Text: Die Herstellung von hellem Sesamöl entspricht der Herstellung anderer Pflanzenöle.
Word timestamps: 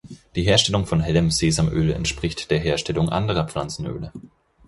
Die 0.33 0.41
Herstellung 0.41 0.87
von 0.87 0.99
hellem 1.01 1.29
Sesamöl 1.29 1.91
entspricht 1.91 2.49
der 2.49 2.57
Herstellung 2.57 3.09
anderer 3.09 3.47
Pflanzenöle. 3.47 4.11